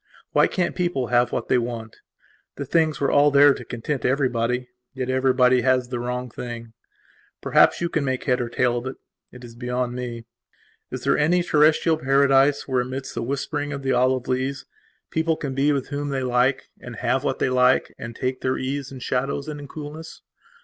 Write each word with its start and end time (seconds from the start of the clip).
Why 0.31 0.47
can't 0.47 0.75
people 0.75 1.09
have 1.09 1.31
what 1.31 1.47
they 1.47 1.59
want? 1.59 1.97
The 2.55 2.65
things 2.65 2.99
were 2.99 3.11
all 3.11 3.29
there 3.29 3.53
to 3.53 3.63
content 3.63 4.03
everybody; 4.03 4.67
yet 4.95 5.11
everybody 5.11 5.61
has 5.61 5.89
the 5.89 5.99
wrong 5.99 6.31
thing. 6.31 6.73
Perhaps 7.39 7.81
you 7.81 7.87
can 7.87 8.03
make 8.03 8.23
head 8.23 8.41
or 8.41 8.49
tail 8.49 8.79
of 8.79 8.87
it; 8.87 8.95
it 9.31 9.43
is 9.43 9.53
beyond 9.53 9.93
me. 9.93 10.25
Is 10.89 11.03
there 11.03 11.19
any 11.19 11.43
terrestial 11.43 11.97
paradise 11.99 12.67
where, 12.67 12.81
amidst 12.81 13.13
the 13.13 13.21
whispering 13.21 13.73
of 13.73 13.83
the 13.83 13.91
olive 13.91 14.27
leaves, 14.27 14.65
people 15.11 15.37
can 15.37 15.53
be 15.53 15.71
with 15.71 15.89
whom 15.89 16.09
they 16.09 16.23
like 16.23 16.71
and 16.79 16.95
have 16.95 17.23
what 17.23 17.37
they 17.37 17.49
like 17.49 17.93
and 17.99 18.15
take 18.15 18.41
their 18.41 18.57
ease 18.57 18.91
in 18.91 18.97
shadows 19.01 19.47
and 19.47 19.59
in 19.59 19.67
coolness? 19.67 20.23